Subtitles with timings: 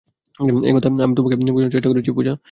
[0.67, 2.33] এই কথাই আমি তোমাকে, বোঝানোর চেষ্টা করছি, পূজা।